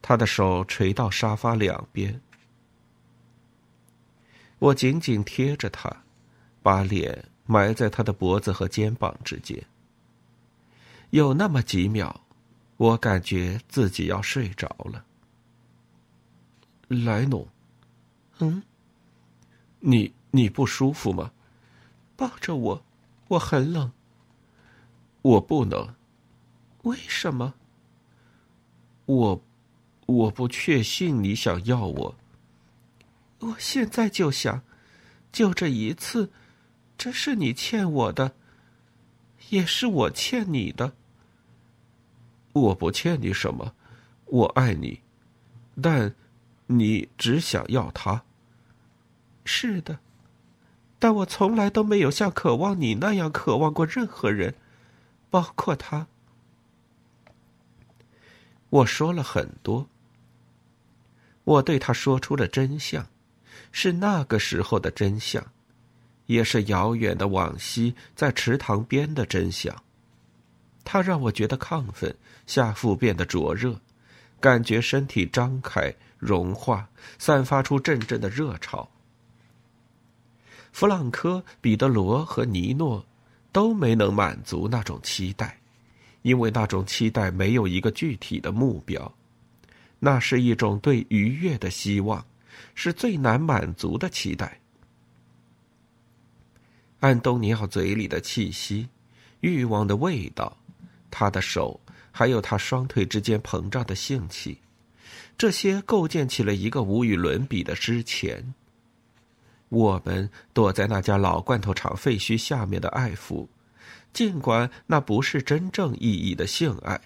[0.00, 2.20] 他的手垂到沙发两边。
[4.60, 6.04] 我紧紧贴着他，
[6.62, 9.60] 把脸埋在他的脖子和肩膀之间。
[11.10, 12.20] 有那么几秒，
[12.76, 15.04] 我感觉自己要睡着了。
[16.86, 17.48] 莱农，
[18.38, 18.62] 嗯，
[19.80, 21.32] 你你不舒服吗？
[22.14, 22.84] 抱着我，
[23.26, 23.90] 我很冷。
[25.22, 25.94] 我不能，
[26.82, 27.54] 为什么？
[29.06, 29.42] 我，
[30.06, 32.14] 我不确信你想要我。
[33.40, 34.62] 我现在就想，
[35.32, 36.30] 就这一次，
[36.96, 38.34] 这是你欠我的，
[39.50, 40.92] 也是我欠你的。
[42.52, 43.74] 我不欠你什么，
[44.26, 45.00] 我爱你，
[45.80, 46.14] 但
[46.66, 48.22] 你只想要他。
[49.44, 49.98] 是的，
[50.98, 54.54] 但我从来都没有像渴望你那样渴望过任何人，
[55.30, 56.06] 包括他。
[58.70, 59.88] 我说了很多，
[61.44, 63.06] 我对他说出了真相，
[63.72, 65.42] 是那个时候的真相，
[66.26, 69.74] 也是遥远的往昔在池塘边的真相。
[70.84, 72.14] 他让我觉得亢奋，
[72.46, 73.80] 下腹变得灼热，
[74.40, 76.88] 感觉身体张开、融化，
[77.18, 78.88] 散发出阵阵的热潮。
[80.72, 83.04] 弗朗科、彼得罗和尼诺
[83.52, 85.58] 都没能满足那种期待。
[86.22, 89.14] 因为那种期待没有一个具体的目标，
[90.00, 92.26] 那是一种对愉悦的希望，
[92.74, 94.60] 是最难满足的期待。
[96.98, 98.88] 安东尼奥嘴里的气息，
[99.40, 100.56] 欲望的味道，
[101.08, 101.80] 他的手，
[102.10, 104.58] 还有他双腿之间膨胀的性气，
[105.38, 108.52] 这些构建起了一个无与伦比的之前。
[109.68, 113.46] 我们躲在那家老罐头厂废墟下面的爱抚。
[114.12, 117.00] 尽管那不是真正意义的性爱，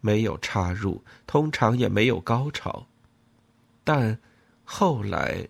[0.00, 2.86] 没有插入，通常也没有高潮，
[3.82, 4.18] 但
[4.62, 5.48] 后来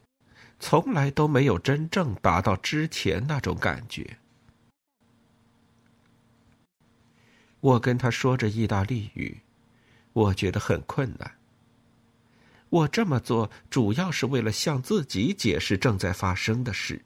[0.59, 4.17] 从来都没有真正达到之前那种感觉。
[7.61, 9.41] 我跟他说着意大利语，
[10.15, 11.31] 我觉得很困难。
[12.75, 17.05] 我这么做主要是为了向自己解释正在发生的事。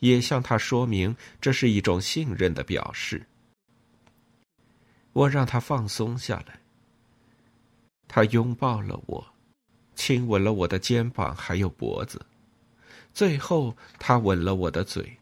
[0.00, 3.24] 也向他说明，这是一种信任的表示。
[5.14, 6.60] 我让他放松下来。
[8.06, 9.24] 他拥抱了我，
[9.94, 12.20] 亲吻了我的肩膀还有脖子，
[13.14, 15.16] 最后他吻了我的嘴。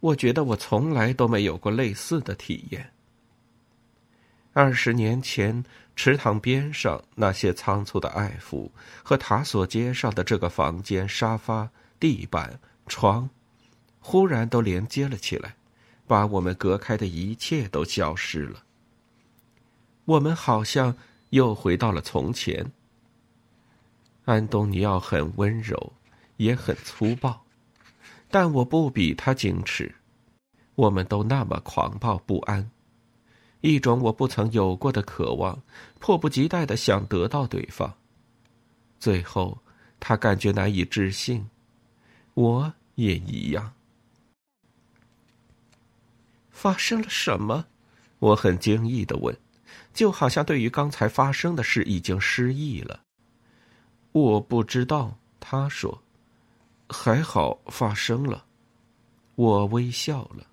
[0.00, 2.92] 我觉得我从来都没有过类似的体验。
[4.52, 5.64] 二十年前，
[5.96, 8.70] 池塘边上那些仓促的爱抚，
[9.02, 12.60] 和塔索街上的这个房间沙发、地板。
[12.88, 13.30] 床，
[14.00, 15.54] 忽然都连接了起来，
[16.06, 18.64] 把我们隔开的一切都消失了。
[20.04, 20.96] 我们好像
[21.30, 22.72] 又回到了从前。
[24.24, 25.92] 安东尼奥很温柔，
[26.38, 27.44] 也很粗暴，
[28.28, 29.94] 但我不比他矜持。
[30.74, 32.68] 我们都那么狂暴不安，
[33.62, 35.62] 一种我不曾有过的渴望，
[35.98, 37.94] 迫不及待的想得到对方。
[39.00, 39.58] 最后，
[39.98, 41.48] 他感觉难以置信。
[42.34, 43.72] 我也一样。
[46.50, 47.64] 发生了什么？
[48.18, 49.36] 我很惊异的问，
[49.94, 53.00] 就好像对于刚才发生的事已经失忆了。
[54.12, 56.02] 我不知道，他说。
[56.88, 58.44] 还好发生了。
[59.34, 60.46] 我微笑了。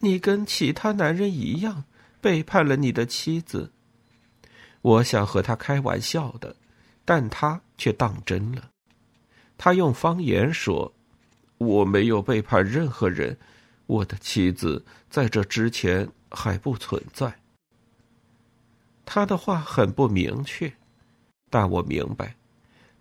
[0.00, 1.84] 你跟其他男人一样
[2.20, 3.72] 背叛了你的妻子。
[4.82, 6.56] 我想和他开玩笑的，
[7.04, 8.70] 但他却当真了。
[9.58, 10.94] 他用方言说
[11.58, 13.38] ：“我没有背叛任何人，
[13.86, 17.40] 我的妻子在这之前还不存在。”
[19.04, 20.72] 他的话很不明确，
[21.50, 22.36] 但我明白，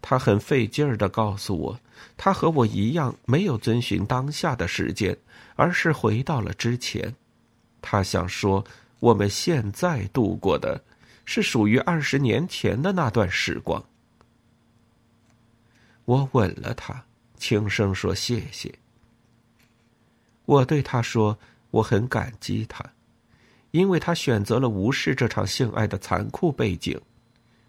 [0.02, 1.80] 他很费劲儿的告诉我，
[2.16, 5.18] 他和我一样没有遵循当下的时间，
[5.56, 7.14] 而是回到了之前。
[7.82, 8.64] 他想说，
[9.00, 10.82] 我们现在度过的，
[11.26, 13.84] 是属于二十年前的那段时光。
[16.06, 17.06] 我吻了他，
[17.38, 18.74] 轻声说：“谢谢。”
[20.46, 21.38] 我对他说
[21.70, 22.84] ：“我很感激他，
[23.72, 27.00] 因为他选择了无视这场性爱的残酷背景。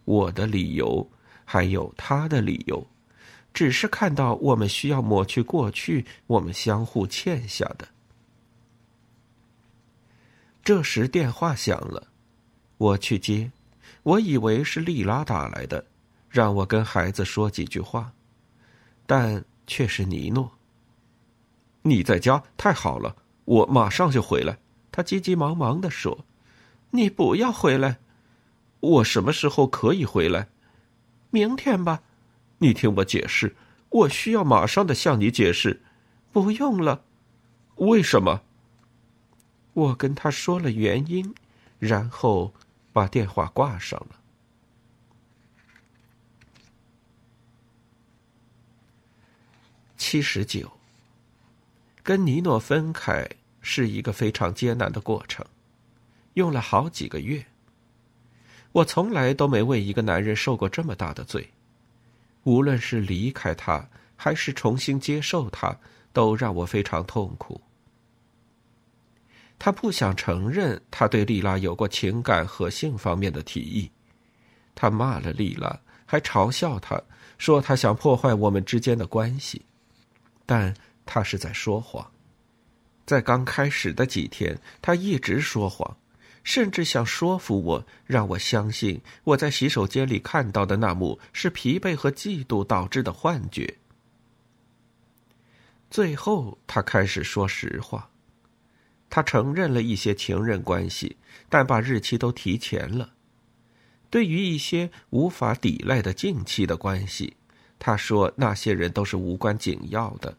[0.07, 1.07] 我的理由，
[1.53, 2.87] 还有他的理由，
[3.53, 7.89] 只是看到我们需要抹去过去我们相互欠下的。”
[10.63, 12.07] 这时电话响了，
[12.79, 13.51] 我去接，
[14.05, 15.85] 我以为是丽拉打来的，
[16.29, 18.13] 让我跟孩子说几句话。
[19.05, 20.53] 但却是尼诺。
[21.83, 24.57] 你在家太好了，我马上就回来。
[24.93, 26.25] 他急急忙忙的说
[26.91, 27.99] ：“你不要回来，
[28.79, 30.47] 我什么时候可以回来？
[31.31, 32.03] 明天吧。
[32.59, 33.57] 你听我解释，
[33.89, 35.83] 我需要马上的向你解释。
[36.33, 37.05] 不用了，
[37.77, 38.43] 为什么？
[39.73, 41.35] 我跟他说了原因，
[41.79, 42.55] 然后
[42.93, 44.21] 把电话挂上了。”
[49.97, 50.73] 七十九。
[52.03, 53.29] 跟尼诺分开
[53.61, 55.47] 是一个非常艰难的过程，
[56.35, 57.47] 用了好几个月。
[58.73, 61.51] 我从来都没为一个男人受过这么大的罪，
[62.45, 65.77] 无论是离开他，还是重新接受他，
[66.13, 67.61] 都让我非常痛苦。
[69.59, 73.91] 他不想承认他对丽拉有过情感和性方面的提议，
[74.75, 76.99] 他骂了丽拉，还嘲笑他，
[77.37, 79.61] 说他想破坏我们之间的关系，
[80.47, 80.73] 但
[81.05, 82.11] 他是在说谎。
[83.05, 85.97] 在刚开始的几天，他一直说谎，
[86.43, 93.77] 甚至想说服我，让我相信我在洗手间里看到的那幕是疲惫和嫉妒导致的幻觉。
[95.91, 98.09] 最后，他开始说实话。
[99.09, 101.17] 他承认了一些情人关系，
[101.49, 103.13] 但把日期都提前了。
[104.09, 107.37] 对于一些无法抵赖的近期的关系，
[107.79, 110.39] 他说那些人都是无关紧要的。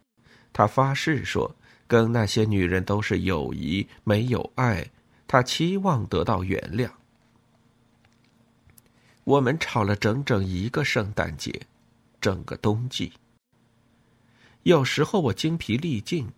[0.53, 1.53] 他发誓说，
[1.85, 4.89] 跟那些女人都是友谊，没有爱。
[5.31, 6.91] 他期望得到原谅。
[9.23, 11.67] 我们吵了整整一个圣诞节，
[12.19, 13.13] 整个冬季。
[14.63, 16.29] 有时候我精疲力尽。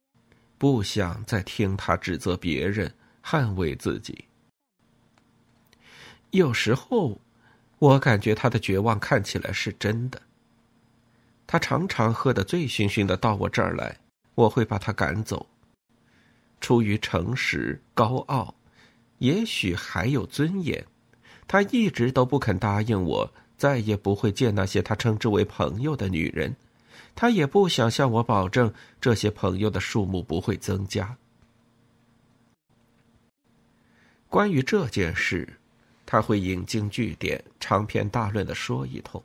[0.59, 4.25] 不想再听他指责别人，捍卫自己。
[6.29, 7.19] 有时候，
[7.79, 10.21] 我感觉他的绝望看起来是真的。
[11.47, 13.97] 他常常喝得醉醺醺的到我这儿来，
[14.35, 15.49] 我会把他赶走。
[16.61, 18.53] 出于诚实、高傲，
[19.23, 20.85] 也许还有尊严，
[21.47, 26.53] 他一直都不肯答应我，再也不会见那些他称之为朋友的女人。
[27.15, 31.15] 他也不想向我保证这些朋友的数目不会增加。
[34.27, 35.47] 关于这件事，
[36.05, 39.23] 他会引经据典、长篇大论的说一通。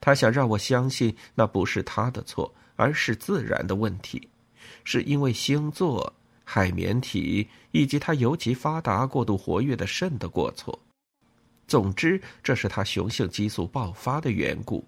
[0.00, 4.28] 他想让我相信那不是他的错，而是自然的问题，
[4.82, 6.12] 是因为星座、
[6.52, 10.76] 海绵体以及他尤其发达、过度活跃的肾的过错。
[11.68, 14.84] 总之，这是他雄性激素爆发的缘故。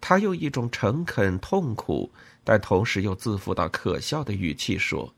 [0.00, 2.10] 他用一种诚恳、痛苦，
[2.42, 5.14] 但同时又自负到可笑的语气说：“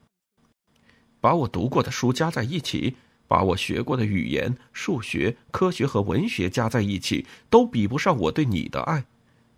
[1.23, 2.97] 把我读过的书加在一起，
[3.29, 9.05] 把我学过的语言、数学、科学和文学加在一起，都比不上我对你的爱。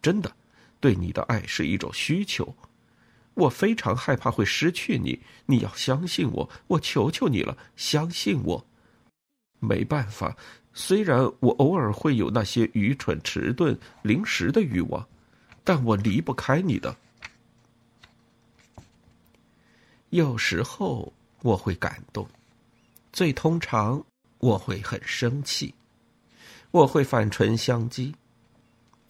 [0.03, 0.31] 真的，
[0.81, 2.55] 对你的爱是一种需求。
[3.39, 5.19] 我非常害怕会失去你。
[5.47, 8.67] 你要相信我，我求求你了，相信我。
[9.61, 10.37] 没办法，
[10.75, 15.07] 虽然我偶尔会有那些愚蠢、迟钝、临时的欲望。”
[15.63, 16.97] 但我离不开你的。
[20.09, 21.13] 有时候
[21.43, 22.27] 我会感动，
[23.13, 24.03] 最通常
[24.39, 25.75] 我会很生气，
[26.71, 28.15] 我会反唇相讥。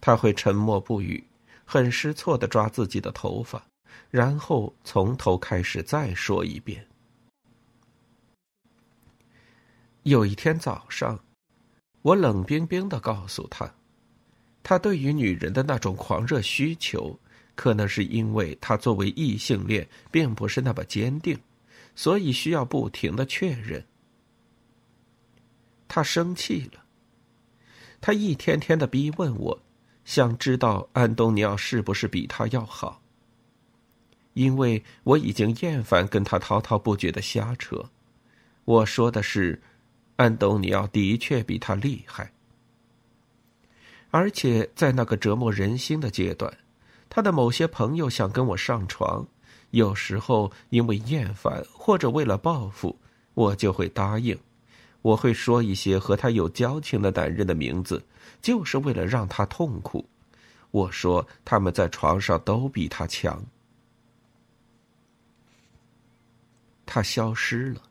[0.00, 1.22] 他会沉默不语，
[1.64, 3.64] 很失措的抓自己的头发，
[4.10, 6.86] 然后从头开始再说一遍。
[10.04, 11.18] 有一天早上，
[12.02, 13.74] 我冷冰冰的告诉他。
[14.62, 17.18] 他对于女人的那种狂热需求，
[17.54, 21.38] 可能是因为他作为异性恋并不是那么坚定，
[21.94, 23.84] 所以需要不停的确认。
[25.86, 26.84] 他生气了，
[28.00, 29.62] 他一天天的逼问我，
[30.04, 33.02] 想知道安东尼奥是不是比他要好。
[34.38, 37.90] 因为我已经厌烦跟他滔滔不绝的瞎扯，
[38.64, 39.60] 我说的是，
[40.14, 42.30] 安东尼奥的确比他厉害。
[44.12, 46.56] 而且在那个折磨人心的阶段，
[47.10, 49.26] 他的某些朋友想跟我上床，
[49.70, 52.96] 有时候因为厌烦或者为了报复，
[53.34, 54.38] 我就会答应。
[55.02, 58.00] 我会说一些和他有交情的男人的名字，
[58.40, 60.08] 就是为了让他痛苦。
[60.70, 63.44] 我说他们在床上都比他强。
[66.88, 67.82] 他消失了。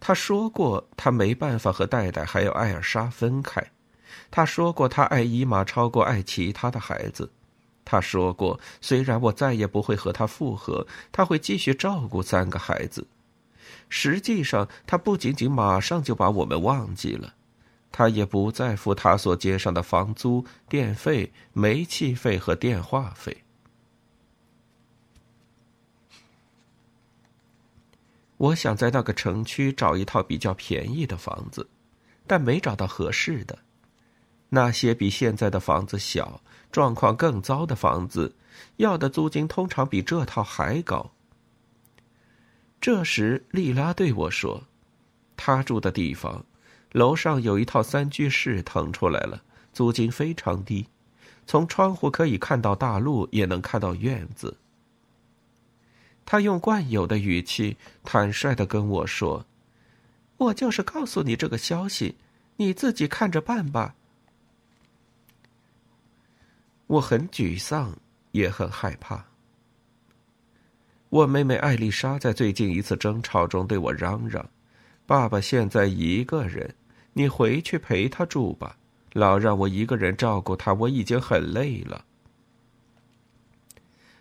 [0.00, 3.64] 他说过他没办法和戴戴还有艾尔莎分开。
[4.30, 7.30] 他说过，他爱伊玛超过爱其他的孩子。
[7.84, 13.06] 他说过，虽然我再也不会和他复合，他会继续照顾三个孩子。
[13.88, 17.34] 实际上，他不仅仅马上就把我们忘记了，
[17.92, 23.43] 他也不再付他所接上的房租、电费、煤气费和电话费。
[28.44, 31.66] 我想在那个城区找一套比较便宜的房子，
[32.26, 33.58] 但没找到合适的。
[34.50, 38.36] 那些比现在的房子小、状况更糟的房子，
[38.76, 41.12] 要的租金通常比这套还高。
[42.82, 44.64] 这时，丽拉对我说
[45.38, 46.44] ：“她住的地方，
[46.92, 49.42] 楼上有一套三居室腾出来了，
[49.72, 50.88] 租金非常低，
[51.46, 54.58] 从窗户可以看到大路，也能看到院子。”
[56.26, 59.44] 他用惯有的语气坦率的跟我说
[60.38, 62.16] ：“我就是告诉你这个消息，
[62.56, 63.94] 你自己看着办吧。
[66.86, 67.96] 我很沮丧，
[68.32, 69.26] 也很害怕。
[71.08, 74.48] 我妹妹艾丽莎在最近一次争吵中对我嚷嚷
[75.06, 76.74] ：“爸爸现在一个人，
[77.12, 78.76] 你回去陪他住吧，
[79.12, 82.04] 老让我一个人照顾他，我已经很累了。”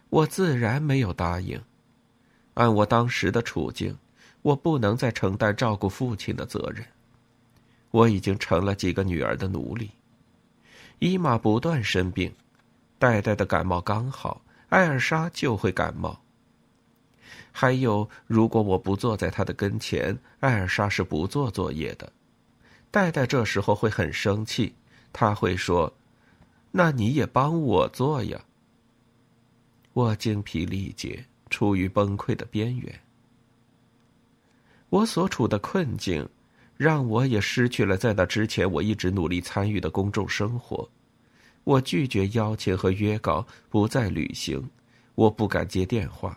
[0.10, 1.60] 我自然没有答应。
[2.56, 3.98] 按我当时的处境，
[4.42, 6.86] 我不能再承担照顾父亲的责任。
[7.92, 9.92] 我已经成了几个女儿的奴隶。
[11.00, 12.34] 伊玛不断生病，
[12.98, 16.20] 戴戴的感冒刚好，艾尔莎就会感冒。
[17.52, 22.12] 还有，如果我不坐在他的跟前，艾尔莎是不做作业的。
[22.90, 24.74] 戴戴这时候会很生气，
[25.12, 25.94] 他会说
[26.72, 28.42] ：“那你也帮我做呀。”
[29.94, 33.00] 我精疲力竭，处于崩溃的边缘。
[34.90, 36.28] 我所处的困境，
[36.78, 40.90] 让我也失去了在那之前我一直努力参与的公众生活。
[41.64, 44.68] 我拒绝邀请和约稿，不再旅行，
[45.14, 46.36] 我不敢接电话。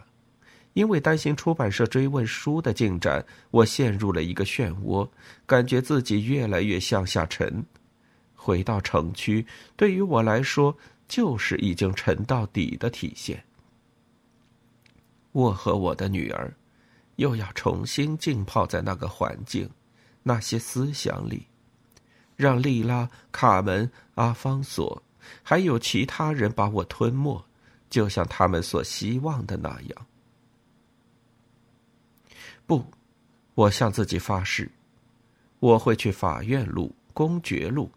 [0.74, 5.08] 因为担心出版社追问书的进展，我陷入了一个漩涡，
[5.46, 7.64] 感觉自己越来越向下沉。
[8.34, 9.46] 回到城区，
[9.76, 10.76] 对于我来说，
[11.08, 13.42] 就是已经沉到底的体现。
[15.36, 16.50] 我和我的女儿，
[17.16, 19.68] 又要重新浸泡在那个环境、
[20.22, 21.46] 那些思想里，
[22.36, 25.02] 让莉拉、卡门、阿方索，
[25.42, 27.44] 还有其他人把我吞没，
[27.90, 30.06] 就像他们所希望的那样。
[32.64, 32.82] 不，
[33.54, 34.72] 我向自己发誓，
[35.58, 37.90] 我会去法院路、公爵路、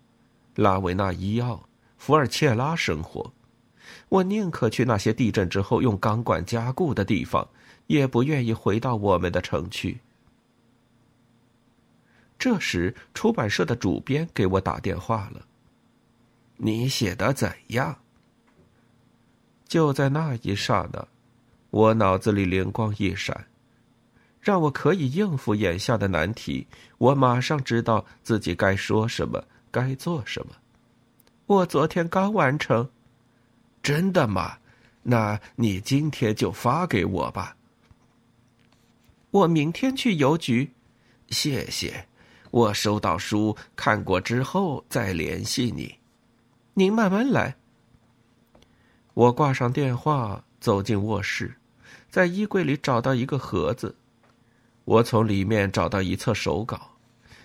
[0.55, 3.31] 拉维纳伊奥、福尔切拉生活。
[4.09, 7.47] 我宁可去那些地震之后用钢管加固的地方，
[7.87, 9.99] 也不愿意回到我们的城区。
[12.37, 15.45] 这时，出版社的主编给我打电话了。
[16.57, 17.99] 你写的怎样？
[19.67, 21.07] 就在那一刹那，
[21.69, 23.45] 我脑子里灵光一闪。
[24.41, 26.65] 让我可以应付眼下的难题，
[26.97, 30.53] 我马上知道自己该说什么，该做什么。
[31.45, 32.89] 我昨天刚完成，
[33.81, 34.57] 真的吗？
[35.03, 37.55] 那你今天就发给我吧。
[39.31, 40.71] 我明天去邮局。
[41.29, 42.07] 谢谢，
[42.51, 45.95] 我收到书看过之后再联系你。
[46.73, 47.55] 您慢慢来。
[49.13, 51.55] 我挂上电话，走进卧室，
[52.09, 53.95] 在衣柜里找到一个盒子。
[54.85, 56.95] 我从里面找到一册手稿，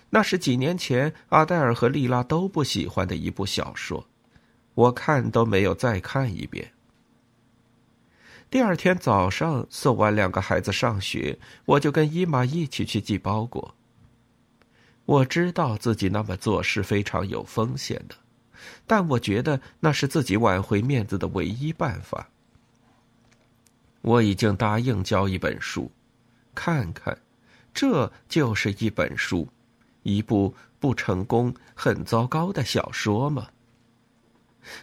[0.09, 4.07] 那是几年前阿黛尔和莉拉都不喜欢的一部小说，
[4.75, 6.71] 我看都没有再看一遍。
[8.49, 13.73] 第二天早上送完两个孩子上学，我就跟伊玛一起去寄包裹。
[15.05, 18.15] 我知道自己那么做是非常有风险的，
[18.87, 22.29] 但我觉得那是自己挽回面子的唯一办法。
[24.01, 25.91] 我已经答应交一本书，
[26.53, 27.17] 看看。
[27.73, 29.49] 这就是一本书，
[30.03, 33.49] 一部不成功、很糟糕的小说吗？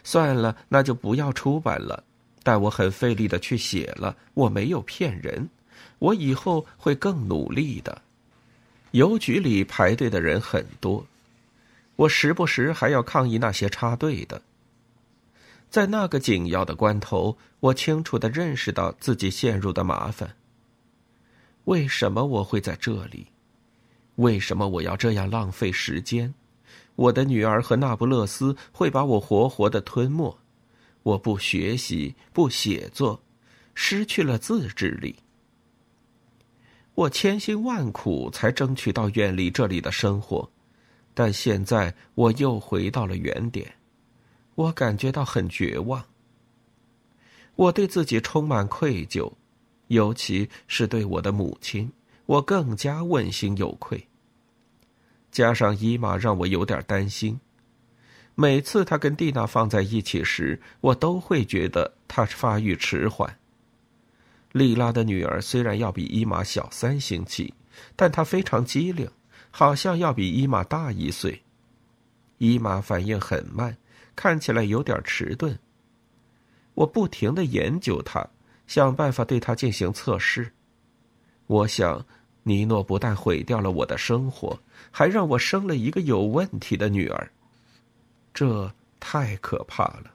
[0.03, 2.03] 算了，那就不要出版了。
[2.43, 5.49] 但我很费力的去写了，我没有骗人，
[5.99, 8.01] 我以后会更努力的。
[8.91, 11.05] 邮局里排队的人很多，
[11.95, 14.41] 我时不时还要抗议那些插队的。
[15.69, 20.35] 在那个紧要的关头，我清楚的认识到自己陷入的麻烦。
[21.63, 23.27] 为什么我会在这里？
[24.17, 26.33] 为什么我要这样浪费时间？
[26.95, 30.37] 我的女儿和那不勒斯会把我活活的吞没。
[31.03, 33.21] 我不学习，不写作，
[33.73, 35.15] 失去了自制力。
[36.95, 40.49] 我千辛万苦才争取到远离这里的生活，
[41.13, 43.73] 但现在我又回到了原点。
[44.55, 46.05] 我感觉到很绝望。
[47.55, 49.31] 我对自己充满愧疚。
[49.87, 51.91] 尤其是对我的母亲，
[52.25, 54.07] 我更加问心有愧。
[55.33, 57.37] 加上伊玛让我有点担心，
[58.35, 63.37] 每次她跟蒂娜放在一起时，我都会觉得她发育迟缓。
[64.53, 67.53] 莉拉的女儿虽然要比伊玛小三星期，
[67.95, 69.09] 但她非常机灵，
[69.51, 71.41] 好像要比伊玛大一岁。
[72.37, 73.75] 伊玛反应很慢，
[74.15, 75.59] 看起来有点迟钝。
[76.75, 78.25] 我不停的研究她。
[78.65, 80.53] 想办法对他进行测试。
[81.47, 82.05] 我想，
[82.43, 84.59] 尼诺不但毁掉了我的生活，
[84.91, 87.31] 还让我生了一个有问题的女儿。
[88.33, 90.11] 这太可怕了。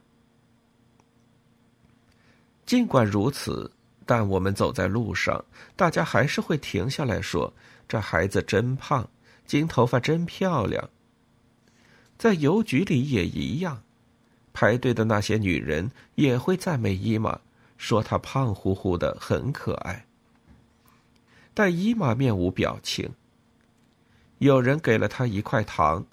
[2.65, 3.71] 尽管如此，
[4.05, 5.43] 但我们走在路上，
[5.75, 7.51] 大家还是会停下来说
[7.89, 9.09] ：“这孩子真胖，
[9.45, 10.87] 金头发真漂亮。
[12.17, 13.81] 在邮局里也一样，
[14.53, 17.39] 排队的那些女人也会赞美伊玛，
[17.77, 20.05] 说她胖乎乎的很可爱。
[21.59, 23.11] 但伊玛面无表情。
[24.37, 26.05] 有人给了他一块糖，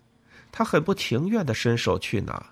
[0.51, 2.51] 他很不情愿的伸手去拿，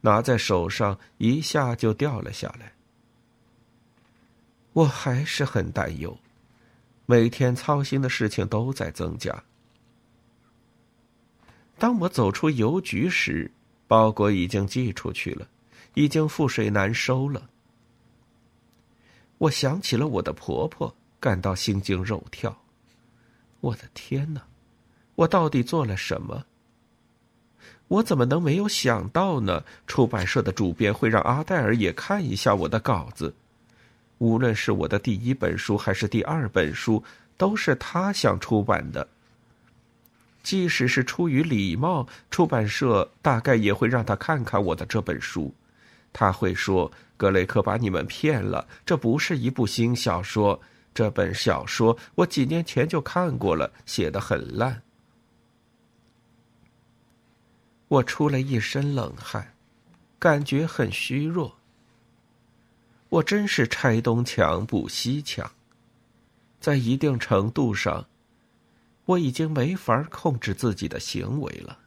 [0.00, 2.72] 拿在手上一下就掉了下来。
[4.72, 6.18] 我还是很担忧，
[7.04, 9.44] 每天操心的事情都在增加。
[11.76, 13.50] 当我走出邮局时，
[13.86, 15.46] 包裹已经寄出去了，
[15.92, 17.50] 已经覆水难收了。
[19.36, 22.56] 我想起了我的婆婆，感到心惊肉跳。
[23.60, 24.42] 我的天哪！
[25.16, 26.44] 我到底做了什么？
[27.88, 29.64] 我怎么能没有想到呢？
[29.86, 33.34] 出版社的主编会让阿黛尔也看一下我的稿子，
[34.18, 37.02] 无论是我的第一本书还是第二本书，
[37.36, 39.08] 都是他想出版的。
[40.42, 45.52] 即使是出于礼貌，出版社大概也会让他看看我的这本书。
[46.12, 50.60] 他会说：“格雷克把你们骗了，这不是一部新小说。
[50.98, 54.82] 这本小说我几年前就看过了，写的很烂。”
[57.86, 59.54] 我出了一身冷汗，
[60.18, 61.54] 感觉很虚弱。
[63.10, 65.48] 我真是拆东墙补西墙，
[66.58, 68.04] 在一定程度上，
[69.04, 71.78] 我已经没法控制自己的行为了。